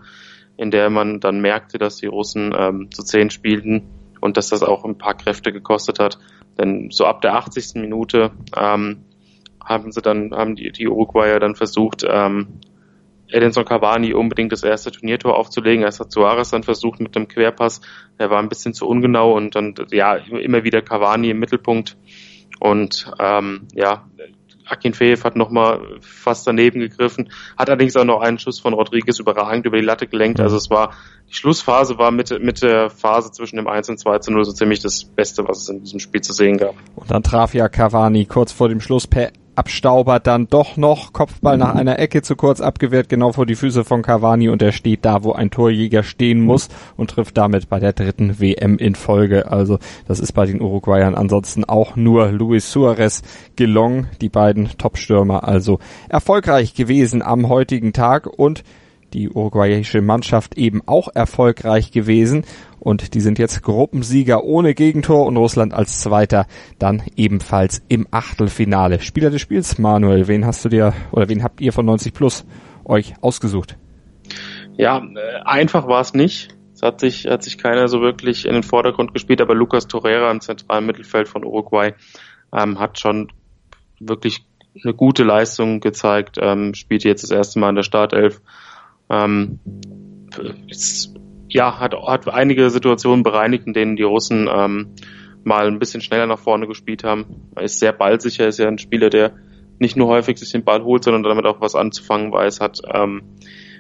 in 0.56 0.72
der 0.72 0.90
man 0.90 1.20
dann 1.20 1.42
merkte, 1.42 1.78
dass 1.78 1.98
die 1.98 2.08
Russen 2.08 2.54
ähm, 2.58 2.90
zu 2.92 3.04
zehn 3.04 3.30
spielten 3.30 3.90
und 4.22 4.38
dass 4.38 4.50
das 4.50 4.64
auch 4.64 4.86
ein 4.86 4.98
paar 4.98 5.16
Kräfte 5.16 5.52
gekostet 5.52 6.00
hat. 6.00 6.18
Denn 6.58 6.90
so 6.92 7.06
ab 7.06 7.22
der 7.22 7.36
80. 7.36 7.76
Minute 7.76 8.32
ähm, 8.56 9.04
haben 9.64 9.92
sie 9.92 10.02
dann, 10.02 10.32
haben 10.34 10.56
die, 10.56 10.72
die 10.72 10.88
Uruguayer 10.88 11.40
dann 11.40 11.56
versucht, 11.56 12.04
ähm, 12.08 12.62
Edinson 13.30 13.66
Cavani 13.66 14.14
unbedingt 14.14 14.52
das 14.52 14.64
erste 14.64 14.92
Turniertor 14.92 15.36
aufzulegen. 15.36 15.84
Erst 15.84 16.00
hat 16.00 16.12
Suarez 16.12 16.50
dann 16.52 16.64
versucht 16.64 17.00
mit 17.00 17.16
dem 17.16 17.28
Querpass. 17.28 17.82
Der 18.20 18.30
war 18.30 18.40
ein 18.40 18.50
bisschen 18.50 18.74
zu 18.74 18.88
ungenau 18.88 19.36
und 19.36 19.56
dann, 19.56 19.76
ja, 19.92 20.16
immer 20.16 20.64
wieder 20.64 20.82
Cavani 20.82 21.30
im 21.30 21.40
Mittelpunkt. 21.40 21.98
Und, 22.60 23.12
ähm, 23.20 23.68
ja, 23.74 24.06
Akin 24.70 24.94
Feev 24.94 25.24
hat 25.24 25.36
nochmal 25.36 26.00
fast 26.02 26.46
daneben 26.46 26.80
gegriffen, 26.80 27.30
hat 27.58 27.70
allerdings 27.70 27.96
auch 27.96 28.04
noch 28.04 28.22
einen 28.22 28.38
Schuss 28.38 28.60
von 28.60 28.74
Rodriguez 28.74 29.20
überragend 29.20 29.66
über 29.66 29.78
die 29.78 29.86
Latte 29.86 30.08
gelenkt. 30.08 30.40
Also 30.40 30.58
es 30.58 30.70
war, 30.70 30.94
die 31.30 31.34
Schlussphase 31.34 31.98
war 31.98 32.12
mit, 32.12 32.32
mit 32.42 32.62
der 32.62 32.90
Phase 32.90 33.32
zwischen 33.32 33.58
dem 33.58 33.68
1 33.68 33.90
und 33.90 34.00
2 34.00 34.20
zu 34.20 34.32
0 34.32 34.46
so 34.46 34.52
ziemlich 34.52 34.80
das 34.80 35.06
Beste, 35.06 35.48
was 35.48 35.60
es 35.60 35.70
in 35.70 35.84
diesem 35.84 36.00
Spiel 36.00 36.22
zu 36.22 36.34
sehen 36.34 36.58
gab. 36.58 36.76
Und 36.96 37.10
dann 37.12 37.24
traf 37.24 37.54
ja 37.54 37.70
Cavani 37.70 38.26
kurz 38.26 38.52
vor 38.52 38.70
dem 38.70 38.82
Schluss 38.82 39.08
per 39.08 39.32
Abstauber 39.58 40.20
dann 40.20 40.48
doch 40.48 40.78
noch. 40.78 41.14
Kopfball 41.14 41.58
nach 41.58 41.74
einer 41.74 41.98
Ecke 41.98 42.22
zu 42.22 42.36
kurz 42.36 42.62
abgewehrt, 42.62 43.10
genau 43.10 43.32
vor 43.32 43.48
die 43.48 43.56
Füße 43.56 43.84
von 43.84 44.04
Cavani 44.04 44.50
und 44.50 44.62
er 44.62 44.72
steht 44.72 45.04
da, 45.04 45.24
wo 45.24 45.32
ein 45.34 45.50
Torjäger 45.50 46.04
stehen 46.04 46.42
muss 46.42 46.70
und 46.96 47.10
trifft 47.10 47.38
damit 47.38 47.68
bei 47.68 47.80
der 47.80 47.94
dritten 47.94 48.40
WM 48.40 48.78
in 48.78 48.94
Folge. 48.94 49.52
Also 49.52 49.80
das 50.08 50.20
ist 50.20 50.34
bei 50.34 50.46
den 50.46 50.62
Uruguayern 50.62 51.16
ansonsten 51.16 51.66
auch 51.66 51.96
nur 51.96 52.32
Luis 52.32 52.72
Suarez 52.72 53.24
gelungen, 53.56 54.08
die 54.22 54.30
beiden 54.30 54.70
Topstürmer 54.78 55.48
also 55.48 55.80
erfolgreich 56.08 56.76
gewesen 56.76 57.24
am 57.24 57.50
heutigen 57.50 57.94
Tag 57.94 58.28
und 58.28 58.64
die 59.14 59.30
uruguayische 59.30 60.02
Mannschaft 60.02 60.58
eben 60.58 60.82
auch 60.86 61.08
erfolgreich 61.14 61.92
gewesen 61.92 62.44
und 62.88 63.16
die 63.16 63.20
sind 63.20 63.38
jetzt 63.38 63.64
Gruppensieger 63.64 64.46
ohne 64.46 64.74
Gegentor 64.74 65.26
und 65.26 65.36
Russland 65.36 65.74
als 65.74 66.00
Zweiter 66.00 66.48
dann 66.80 67.04
ebenfalls 67.18 67.84
im 67.90 68.08
Achtelfinale. 68.12 69.02
Spieler 69.02 69.30
des 69.30 69.42
Spiels, 69.42 69.78
Manuel, 69.78 70.30
wen 70.30 70.46
hast 70.46 70.64
du 70.64 70.70
dir 70.70 70.94
oder 71.12 71.28
wen 71.28 71.44
habt 71.44 71.60
ihr 71.60 71.74
von 71.74 71.86
90 71.86 72.14
Plus 72.14 72.46
euch 72.86 73.16
ausgesucht? 73.20 73.76
Ja, 74.78 75.00
äh, 75.00 75.42
einfach 75.44 75.90
war 75.90 76.00
es 76.00 76.14
nicht. 76.14 76.56
Es 76.74 76.82
hat 76.82 77.02
sich, 77.02 77.28
hat 77.28 77.44
sich 77.44 77.58
keiner 77.58 77.90
so 77.90 78.00
wirklich 78.00 78.46
in 78.46 78.54
den 78.54 78.64
Vordergrund 78.64 79.14
gespielt, 79.14 79.42
aber 79.42 79.54
Lucas 79.54 79.90
Torreira 79.90 80.32
im 80.32 80.40
zentralen 80.40 80.86
Mittelfeld 80.86 81.28
von 81.28 81.44
Uruguay 81.44 81.94
ähm, 82.54 82.80
hat 82.80 83.00
schon 83.00 83.34
wirklich 84.00 84.46
eine 84.82 84.94
gute 84.94 85.26
Leistung 85.26 85.82
gezeigt, 85.82 86.38
ähm, 86.40 86.74
spielt 86.74 87.04
jetzt 87.04 87.24
das 87.24 87.32
erste 87.32 87.60
Mal 87.60 87.68
in 87.68 87.76
der 87.76 87.84
Startelf. 87.84 88.40
Ähm, 89.10 89.60
ist, 90.70 91.18
ja, 91.50 91.80
hat, 91.80 91.94
hat 91.94 92.28
einige 92.28 92.70
Situationen 92.70 93.24
bereinigt, 93.24 93.68
in 93.68 93.74
denen 93.74 93.96
die 93.96 94.04
Russen 94.04 94.50
ähm, 94.52 94.96
mal 95.44 95.68
ein 95.68 95.80
bisschen 95.80 96.02
schneller 96.02 96.28
nach 96.28 96.40
vorne 96.40 96.68
gespielt 96.68 97.04
haben. 97.04 97.50
Er 97.56 97.64
ist 97.64 97.80
sehr 97.80 97.94
ballsicher, 97.94 98.48
ist 98.48 98.60
ja 98.60 98.68
ein 98.68 98.78
Spieler, 98.78 99.10
der 99.10 99.34
nicht 99.80 99.96
nur 99.96 100.08
häufig 100.08 100.38
sich 100.38 100.52
den 100.52 100.64
Ball 100.64 100.84
holt, 100.84 101.04
sondern 101.04 101.24
damit 101.24 101.46
auch 101.46 101.62
was 101.62 101.76
anzufangen 101.76 102.32
weiß, 102.32 102.60
hat 102.60 102.80
ähm, 102.94 103.22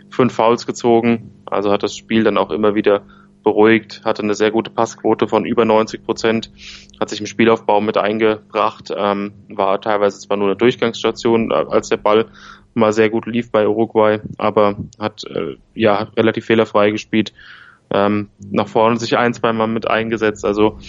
fünf 0.09 0.33
Fouls 0.33 0.65
gezogen, 0.65 1.31
also 1.45 1.71
hat 1.71 1.83
das 1.83 1.95
Spiel 1.95 2.23
dann 2.23 2.37
auch 2.37 2.51
immer 2.51 2.75
wieder 2.75 3.03
beruhigt, 3.43 4.01
hatte 4.03 4.23
eine 4.23 4.33
sehr 4.33 4.51
gute 4.51 4.71
Passquote 4.71 5.27
von 5.27 5.45
über 5.45 5.65
90 5.65 6.03
Prozent, 6.03 6.51
hat 6.99 7.09
sich 7.09 7.19
im 7.19 7.27
Spielaufbau 7.27 7.81
mit 7.81 7.97
eingebracht, 7.97 8.93
ähm, 8.95 9.33
war 9.49 9.79
teilweise 9.79 10.19
zwar 10.19 10.37
nur 10.37 10.47
eine 10.47 10.57
Durchgangsstation, 10.57 11.51
äh, 11.51 11.65
als 11.69 11.89
der 11.89 11.97
Ball 11.97 12.25
mal 12.77 12.93
sehr 12.93 13.09
gut 13.09 13.25
lief 13.25 13.51
bei 13.51 13.67
Uruguay, 13.67 14.19
aber 14.37 14.77
hat 14.99 15.23
äh, 15.25 15.57
ja 15.73 16.07
relativ 16.15 16.45
fehlerfrei 16.45 16.91
gespielt, 16.91 17.33
ähm, 17.93 18.29
nach 18.39 18.67
vorne 18.67 18.97
sich 18.97 19.17
ein, 19.17 19.33
zwei 19.33 19.53
Mal 19.53 19.67
mit 19.67 19.89
eingesetzt. 19.89 20.45
Also 20.45 20.79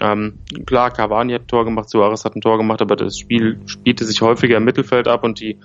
ähm, 0.00 0.38
klar, 0.66 0.90
Cavani 0.90 1.32
hat 1.32 1.42
ein 1.42 1.48
Tor 1.48 1.64
gemacht, 1.64 1.88
Suarez 1.88 2.24
hat 2.24 2.36
ein 2.36 2.40
Tor 2.40 2.58
gemacht, 2.58 2.82
aber 2.82 2.96
das 2.96 3.18
Spiel 3.18 3.58
spielte 3.66 4.04
sich 4.04 4.20
häufiger 4.20 4.56
im 4.56 4.64
Mittelfeld 4.64 5.08
ab 5.08 5.24
und 5.24 5.40
die 5.40 5.58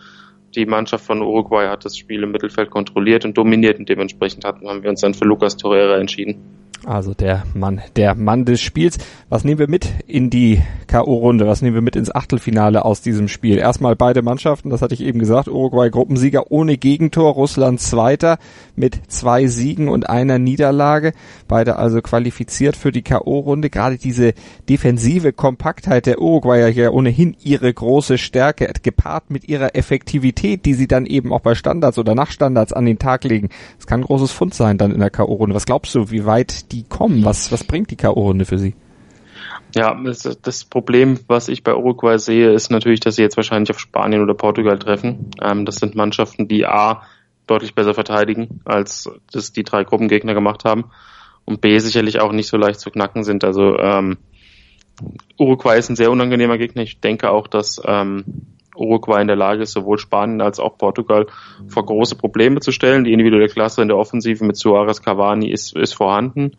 die 0.56 0.66
Mannschaft 0.66 1.06
von 1.06 1.22
Uruguay 1.22 1.68
hat 1.68 1.86
das 1.86 1.98
Spiel 1.98 2.24
im 2.24 2.32
Mittelfeld 2.32 2.70
kontrolliert 2.70 3.26
und 3.26 3.38
dominiert 3.38 3.80
und 3.80 3.88
dementsprechend 3.88 4.46
hatten, 4.46 4.68
haben 4.68 4.84
wir 4.84 4.90
uns 4.90 5.02
dann 5.02 5.14
für 5.14 5.26
Lucas 5.26 5.58
Torreira 5.58 5.98
entschieden. 5.98 6.70
Also 6.86 7.14
der 7.14 7.44
Mann, 7.54 7.80
der 7.96 8.16
Mann 8.16 8.44
des 8.44 8.60
Spiels. 8.60 8.98
Was 9.30 9.44
nehmen 9.44 9.60
wir 9.60 9.70
mit 9.70 9.88
in 10.08 10.32
die 10.32 10.64
K.O.-Runde? 10.88 11.46
Was 11.46 11.62
nehmen 11.62 11.76
wir 11.76 11.82
mit 11.82 11.96
ins 11.96 12.14
Achtelfinale 12.14 12.84
aus 12.84 13.02
diesem 13.02 13.28
Spiel? 13.28 13.60
Erstmal 13.60 13.96
beide 13.96 14.24
Mannschaften, 14.24 14.72
das 14.72 14.82
hatte 14.82 14.96
ich 14.96 15.02
eben 15.02 15.20
gesagt. 15.20 15.48
Uruguay 15.48 15.92
Gruppensieger 15.92 16.52
ohne 16.52 16.78
Gegentor, 16.78 17.34
Russland 17.34 17.80
Zweiter 17.80 18.40
mit 18.76 19.00
zwei 19.12 19.46
Siegen 19.46 19.90
und 19.90 20.10
einer 20.10 20.40
Niederlage. 20.40 21.14
Beide 21.48 21.76
also 21.76 22.02
qualifiziert 22.02 22.76
für 22.76 22.92
die 22.92 23.04
K.O.-Runde. 23.04 23.70
Gerade 23.70 23.98
diese 23.98 24.34
defensive 24.68 25.34
Kompaktheit 25.34 26.08
der 26.08 26.20
Uruguayer 26.20 26.70
hier 26.70 26.94
ohnehin 26.94 27.38
ihre 27.44 27.72
große 27.72 28.18
Stärke, 28.18 28.72
gepaart 28.82 29.30
mit 29.30 29.48
ihrer 29.48 29.76
Effektivität, 29.76 30.66
die 30.66 30.74
sie 30.74 30.88
dann 30.88 31.06
eben 31.06 31.32
auch 31.32 31.42
bei 31.42 31.54
Standards 31.54 32.00
oder 32.00 32.16
nach 32.16 32.32
Standards 32.32 32.74
an 32.74 32.86
den 32.86 32.98
Tag 32.98 33.24
legen. 33.24 33.50
Das 33.78 33.86
kann 33.86 34.02
ein 34.02 34.06
großes 34.06 34.32
Fund 34.32 34.56
sein 34.56 34.80
dann 34.80 34.92
in 34.92 35.00
der 35.00 35.12
K.O.-Runde. 35.12 35.54
Was 35.54 35.68
glaubst 35.68 35.94
du, 35.94 36.10
wie 36.10 36.26
weit 36.26 36.71
die 36.72 36.84
kommen? 36.84 37.24
Was, 37.26 37.52
was 37.52 37.64
bringt 37.64 37.92
die 37.92 37.98
K.O.-Runde 37.98 38.46
für 38.46 38.58
sie? 38.58 38.76
Ja, 39.74 39.98
das 40.42 40.66
Problem, 40.66 41.20
was 41.28 41.48
ich 41.48 41.64
bei 41.64 41.74
Uruguay 41.74 42.18
sehe, 42.18 42.52
ist 42.52 42.72
natürlich, 42.72 43.00
dass 43.00 43.16
sie 43.16 43.22
jetzt 43.22 43.38
wahrscheinlich 43.38 43.72
auf 43.72 43.80
Spanien 43.80 44.22
oder 44.22 44.34
Portugal 44.34 44.78
treffen. 44.78 45.32
Ähm, 45.42 45.66
das 45.66 45.76
sind 45.78 45.96
Mannschaften, 45.96 46.48
die 46.48 46.66
A 46.66 47.04
deutlich 47.48 47.74
besser 47.74 47.94
verteidigen, 47.94 48.62
als 48.66 49.10
das 49.32 49.54
die 49.54 49.64
drei 49.64 49.84
Gruppengegner 49.84 50.34
gemacht 50.34 50.66
haben. 50.66 50.86
Und 51.46 51.62
B 51.62 51.78
sicherlich 51.80 52.20
auch 52.20 52.32
nicht 52.32 52.48
so 52.48 52.58
leicht 52.58 52.80
zu 52.80 52.92
knacken 52.92 53.24
sind. 53.24 53.44
Also 53.44 53.78
ähm, 53.78 54.18
Uruguay 55.40 55.78
ist 55.78 55.90
ein 55.90 55.96
sehr 55.96 56.12
unangenehmer 56.12 56.58
Gegner. 56.58 56.84
Ich 56.84 57.00
denke 57.00 57.30
auch, 57.32 57.48
dass 57.48 57.82
ähm, 57.86 58.26
Uruguay 58.82 59.22
in 59.22 59.28
der 59.28 59.36
Lage 59.36 59.64
ist, 59.64 59.72
sowohl 59.72 59.98
Spanien 59.98 60.42
als 60.42 60.60
auch 60.60 60.78
Portugal 60.78 61.28
vor 61.68 61.86
große 61.86 62.16
Probleme 62.16 62.60
zu 62.60 62.72
stellen. 62.72 63.04
Die 63.04 63.14
individuelle 63.14 63.48
Klasse 63.48 63.82
in 63.82 63.88
der 63.88 63.98
Offensive 63.98 64.44
mit 64.44 64.58
Suarez 64.58 65.02
Cavani 65.02 65.50
ist, 65.50 65.76
ist 65.76 65.94
vorhanden. 65.94 66.58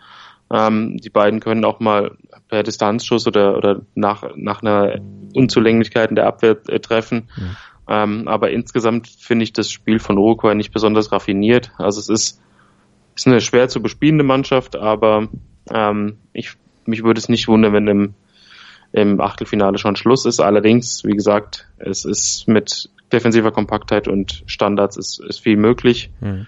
Ähm, 0.51 0.99
die 0.99 1.11
beiden 1.11 1.41
können 1.41 1.65
auch 1.65 1.81
mal 1.81 2.13
per 2.49 2.63
Distanzschuss 2.63 3.27
oder, 3.27 3.57
oder 3.57 3.81
nach, 3.95 4.25
nach 4.37 4.63
einer 4.63 5.01
Unzulänglichkeit 5.35 6.11
in 6.11 6.17
der 6.17 6.27
Abwehr 6.27 6.59
äh, 6.69 6.79
treffen. 6.79 7.29
Mhm. 7.37 7.57
Ähm, 7.89 8.29
aber 8.29 8.51
insgesamt 8.51 9.09
finde 9.09 9.45
ich 9.45 9.53
das 9.53 9.71
Spiel 9.71 9.99
von 9.99 10.19
Uruguay 10.19 10.55
nicht 10.55 10.73
besonders 10.73 11.11
raffiniert. 11.11 11.73
Also 11.79 12.01
es 12.01 12.09
ist, 12.09 12.41
ist 13.17 13.27
eine 13.27 13.41
schwer 13.41 13.69
zu 13.69 13.83
bespielende 13.83 14.25
Mannschaft, 14.25 14.77
aber 14.77 15.29
ähm, 15.71 16.19
ich, 16.33 16.55
mich 16.85 17.03
würde 17.03 17.19
es 17.19 17.29
nicht 17.29 17.49
wundern, 17.49 17.73
wenn 17.73 17.89
im 17.89 18.15
im 18.93 19.21
Achtelfinale 19.21 19.79
schon 19.79 19.97
Schluss 19.97 20.27
ist. 20.27 20.41
Allerdings, 20.41 21.05
wie 21.05 21.15
gesagt, 21.15 21.69
es 21.79 22.05
ist 22.05 22.47
mit 22.47 22.91
defensiver 23.13 23.51
Kompaktheit 23.51 24.09
und 24.09 24.43
Standards 24.47 24.97
ist, 24.97 25.21
ist 25.21 25.41
viel 25.41 25.57
möglich. 25.57 26.11
Mhm. 26.21 26.47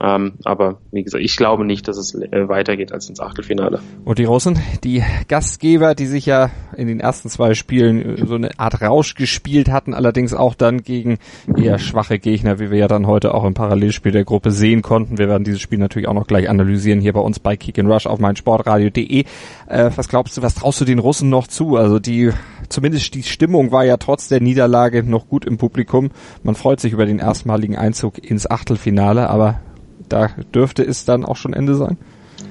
Ähm, 0.00 0.32
aber 0.44 0.78
wie 0.90 1.04
gesagt, 1.04 1.22
ich 1.22 1.36
glaube 1.36 1.64
nicht, 1.64 1.86
dass 1.86 1.96
es 1.96 2.14
äh, 2.16 2.48
weitergeht 2.48 2.92
als 2.92 3.08
ins 3.08 3.20
Achtelfinale. 3.20 3.78
Und 4.04 4.18
die 4.18 4.24
Russen, 4.24 4.58
die 4.82 5.04
Gastgeber, 5.28 5.94
die 5.94 6.06
sich 6.06 6.26
ja 6.26 6.50
in 6.76 6.88
den 6.88 6.98
ersten 6.98 7.28
zwei 7.28 7.54
Spielen 7.54 8.18
äh, 8.18 8.26
so 8.26 8.34
eine 8.34 8.58
Art 8.58 8.82
Rausch 8.82 9.14
gespielt 9.14 9.70
hatten, 9.70 9.94
allerdings 9.94 10.34
auch 10.34 10.54
dann 10.54 10.82
gegen 10.82 11.18
eher 11.56 11.78
schwache 11.78 12.18
Gegner, 12.18 12.58
wie 12.58 12.72
wir 12.72 12.78
ja 12.78 12.88
dann 12.88 13.06
heute 13.06 13.34
auch 13.34 13.44
im 13.44 13.54
Parallelspiel 13.54 14.10
der 14.10 14.24
Gruppe 14.24 14.50
sehen 14.50 14.82
konnten. 14.82 15.18
Wir 15.18 15.28
werden 15.28 15.44
dieses 15.44 15.60
Spiel 15.60 15.78
natürlich 15.78 16.08
auch 16.08 16.14
noch 16.14 16.26
gleich 16.26 16.48
analysieren 16.48 17.00
hier 17.00 17.12
bei 17.12 17.20
uns 17.20 17.38
bei 17.38 17.56
Kick 17.56 17.78
and 17.78 17.88
Rush 17.88 18.06
auf 18.06 18.18
meinsportradio.de. 18.18 19.24
Äh, 19.68 19.90
was 19.94 20.08
glaubst 20.08 20.36
du, 20.36 20.42
was 20.42 20.56
traust 20.56 20.80
du 20.80 20.84
den 20.84 20.98
Russen 20.98 21.30
noch 21.30 21.46
zu? 21.46 21.76
Also 21.76 22.00
die 22.00 22.32
zumindest 22.68 23.14
die 23.14 23.22
Stimmung 23.22 23.70
war 23.70 23.84
ja 23.84 23.96
trotz 23.96 24.26
der 24.26 24.40
Niederlage 24.40 25.04
noch 25.04 25.28
gut 25.28 25.44
im 25.44 25.56
Publikum. 25.56 26.10
Man 26.42 26.56
freut 26.56 26.80
sich 26.80 26.92
über 26.92 27.06
den 27.06 27.20
erstmaligen 27.20 27.76
Einzug 27.76 28.18
ins 28.18 28.50
Achtelfinale, 28.50 29.30
aber 29.30 29.60
da 30.08 30.28
dürfte 30.54 30.82
es 30.82 31.04
dann 31.04 31.24
auch 31.24 31.36
schon 31.36 31.52
Ende 31.52 31.74
sein? 31.74 31.96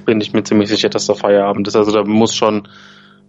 Bin 0.06 0.22
ich 0.22 0.34
mir 0.34 0.44
ziemlich 0.44 0.70
sicher, 0.70 0.90
dass 0.90 1.06
da 1.06 1.14
Feierabend 1.14 1.68
ist. 1.68 1.76
Also 1.76 1.92
da 1.92 2.04
muss 2.04 2.36
schon 2.36 2.68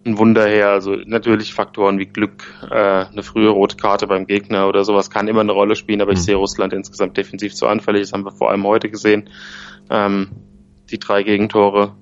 ein 0.04 0.18
Wunder 0.18 0.46
her. 0.46 0.70
Also 0.70 0.96
natürlich 1.06 1.54
Faktoren 1.54 1.98
wie 1.98 2.06
Glück, 2.06 2.44
äh, 2.70 2.74
eine 2.74 3.22
frühe 3.22 3.48
rote 3.48 3.76
Karte 3.76 4.06
beim 4.06 4.26
Gegner 4.26 4.68
oder 4.68 4.84
sowas 4.84 5.10
kann 5.10 5.28
immer 5.28 5.40
eine 5.40 5.52
Rolle 5.52 5.76
spielen, 5.76 6.00
aber 6.00 6.12
mhm. 6.12 6.18
ich 6.18 6.24
sehe 6.24 6.36
Russland 6.36 6.72
insgesamt 6.72 7.16
defensiv 7.16 7.54
zu 7.54 7.66
anfällig. 7.66 8.02
Das 8.02 8.12
haben 8.12 8.24
wir 8.24 8.32
vor 8.32 8.50
allem 8.50 8.64
heute 8.64 8.90
gesehen. 8.90 9.30
Ähm, 9.90 10.28
die 10.90 10.98
drei 10.98 11.22
Gegentore. 11.22 11.94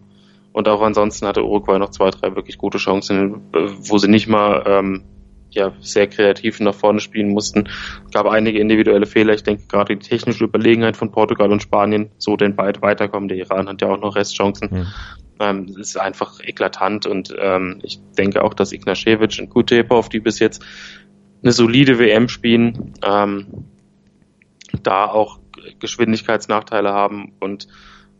Und 0.53 0.69
auch 0.69 0.83
ansonsten 0.83 1.27
hatte 1.27 1.45
Uruguay 1.45 1.79
noch 1.79 1.91
zwei, 1.91 2.11
drei 2.11 2.35
wirklich 2.37 2.59
gute 2.59 2.79
Chancen, 2.79 3.41
wo 3.53 3.99
sie 3.99 4.09
nicht 4.09 4.29
mal 4.29 4.63
ähm, 4.67 5.05
ja 5.55 5.73
sehr 5.81 6.07
kreativ 6.07 6.61
nach 6.61 6.75
vorne 6.75 7.01
spielen 7.01 7.31
mussten. 7.31 7.69
Es 8.05 8.11
gab 8.13 8.27
einige 8.27 8.59
individuelle 8.59 9.07
Fehler. 9.07 9.35
Ich 9.35 9.43
denke 9.43 9.67
gerade 9.69 9.97
die 9.97 10.07
technische 10.07 10.45
Überlegenheit 10.45 10.97
von 10.97 11.13
Portugal 11.13 11.51
und 11.53 11.63
Spanien, 11.63 12.11
so 12.19 12.37
denn 12.37 12.57
bald 12.57 12.83
weiterkommen. 12.83 13.29
Der 13.29 13.39
Iran 13.39 13.69
hat 13.69 13.81
ja 13.83 13.89
auch 13.89 14.01
noch 14.01 14.17
Restchancen. 14.17 14.69
Mhm. 14.71 14.87
Ähm, 15.41 15.75
ist 15.79 15.99
einfach 15.99 16.41
eklatant 16.41 17.07
und 17.07 17.35
ähm, 17.39 17.81
ich 17.83 17.99
denke 18.17 18.45
auch, 18.45 18.55
dass 18.55 18.73
Ignacevic 18.73 19.39
und 19.41 19.51
Kutepov, 19.51 20.09
die 20.09 20.21
bis 20.21 20.39
jetzt 20.39 20.63
eine 21.43 21.53
solide 21.53 21.99
WM 21.99 22.29
spielen, 22.29 22.95
ähm, 23.03 23.47
da 24.83 25.07
auch 25.07 25.41
Geschwindigkeitsnachteile 25.81 26.93
haben 26.93 27.33
und 27.41 27.67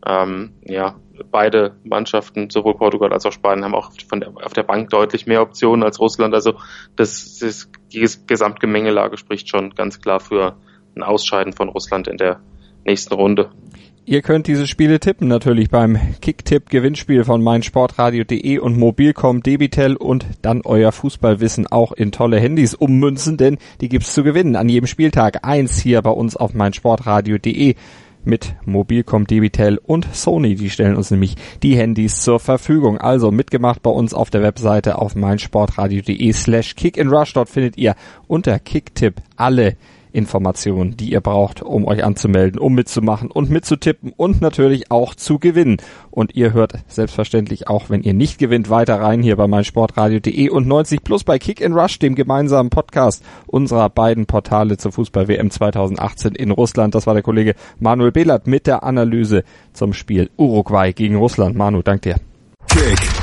ähm, 0.05 0.53
ja, 0.65 0.99
beide 1.31 1.75
Mannschaften, 1.83 2.49
sowohl 2.49 2.75
Portugal 2.75 3.13
als 3.13 3.25
auch 3.25 3.31
Spanien, 3.31 3.65
haben 3.65 3.75
auch 3.75 3.91
von 4.07 4.19
der, 4.19 4.33
auf 4.43 4.53
der 4.53 4.63
Bank 4.63 4.89
deutlich 4.89 5.25
mehr 5.25 5.41
Optionen 5.41 5.83
als 5.83 5.99
Russland. 5.99 6.33
Also 6.33 6.55
das, 6.95 7.39
das, 7.39 7.69
die 7.91 8.07
Gesamtgemengelage 8.27 9.17
spricht 9.17 9.49
schon 9.49 9.75
ganz 9.75 9.99
klar 10.01 10.19
für 10.19 10.55
ein 10.95 11.03
Ausscheiden 11.03 11.53
von 11.53 11.69
Russland 11.69 12.07
in 12.07 12.17
der 12.17 12.39
nächsten 12.85 13.13
Runde. 13.13 13.49
Ihr 14.05 14.21
könnt 14.21 14.47
diese 14.47 14.67
Spiele 14.67 14.99
tippen 14.99 15.29
natürlich 15.29 15.69
beim 15.69 15.97
Kicktipp 16.19 16.69
Gewinnspiel 16.69 17.23
von 17.23 17.41
meinsportradio.de 17.41 18.57
und 18.57 18.77
Mobilcom 18.77 19.41
Debitel 19.41 19.95
und 19.95 20.25
dann 20.41 20.61
euer 20.65 20.91
Fußballwissen 20.91 21.67
auch 21.67 21.93
in 21.93 22.11
tolle 22.11 22.37
Handys 22.37 22.73
ummünzen, 22.73 23.37
denn 23.37 23.59
die 23.79 23.87
gibt's 23.87 24.13
zu 24.13 24.23
gewinnen 24.23 24.57
an 24.57 24.67
jedem 24.67 24.87
Spieltag. 24.87 25.45
Eins 25.45 25.79
hier 25.79 26.01
bei 26.01 26.09
uns 26.09 26.35
auf 26.35 26.53
meinsportradio.de 26.53 27.75
mit 28.25 28.55
Mobilcom, 28.65 29.27
Debitel 29.27 29.79
und 29.83 30.07
Sony. 30.13 30.55
Die 30.55 30.69
stellen 30.69 30.95
uns 30.95 31.11
nämlich 31.11 31.35
die 31.61 31.75
Handys 31.75 32.21
zur 32.21 32.39
Verfügung. 32.39 32.97
Also 32.97 33.31
mitgemacht 33.31 33.81
bei 33.81 33.91
uns 33.91 34.13
auf 34.13 34.29
der 34.29 34.41
Webseite 34.41 34.97
auf 34.99 35.15
meinsportradio.de 35.15 36.31
slash 36.33 36.75
kickandrush. 36.75 37.33
Dort 37.33 37.49
findet 37.49 37.77
ihr 37.77 37.95
unter 38.27 38.59
Kicktipp 38.59 39.21
alle 39.35 39.77
Informationen, 40.13 40.95
die 40.95 41.11
ihr 41.11 41.21
braucht, 41.21 41.61
um 41.61 41.85
euch 41.85 42.03
anzumelden, 42.03 42.59
um 42.59 42.73
mitzumachen 42.73 43.31
und 43.31 43.49
mitzutippen 43.49 44.13
und 44.15 44.41
natürlich 44.41 44.91
auch 44.91 45.15
zu 45.15 45.39
gewinnen. 45.39 45.77
Und 46.11 46.35
ihr 46.35 46.53
hört 46.53 46.73
selbstverständlich 46.87 47.67
auch, 47.67 47.89
wenn 47.89 48.03
ihr 48.03 48.13
nicht 48.13 48.37
gewinnt, 48.37 48.69
weiter 48.69 49.01
rein 49.01 49.23
hier 49.23 49.35
bei 49.35 49.47
meinsportradio.de 49.47 50.49
und 50.49 50.67
90 50.67 51.03
Plus 51.03 51.23
bei 51.23 51.39
Kick 51.39 51.63
and 51.65 51.75
Rush, 51.75 51.99
dem 51.99 52.15
gemeinsamen 52.15 52.69
Podcast 52.69 53.23
unserer 53.47 53.89
beiden 53.89 54.25
Portale 54.25 54.77
zur 54.77 54.91
Fußball-WM 54.91 55.49
2018 55.49 56.35
in 56.35 56.51
Russland. 56.51 56.95
Das 56.95 57.07
war 57.07 57.13
der 57.13 57.23
Kollege 57.23 57.55
Manuel 57.79 58.11
Behlert 58.11 58.47
mit 58.47 58.67
der 58.67 58.83
Analyse 58.83 59.43
zum 59.73 59.93
Spiel 59.93 60.29
Uruguay 60.37 60.93
gegen 60.93 61.15
Russland. 61.15 61.55
Manu, 61.55 61.81
dank 61.81 62.03
dir. 62.03 62.15
Kick 62.67 63.22